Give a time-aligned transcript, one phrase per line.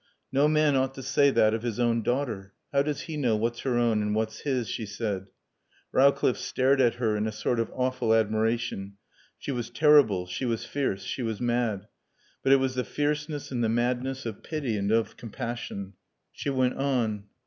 [0.31, 2.53] "No man ought to say that of his own daughter.
[2.73, 5.27] How does he know what's her own and what's his?" she said.
[5.91, 8.93] Rowcliffe stared at her in a sort of awful admiration.
[9.37, 11.87] She was terrible; she was fierce; she was mad.
[12.41, 15.93] But it was the fierceness and the madness of pity and of compassion.
[16.31, 17.25] She went on.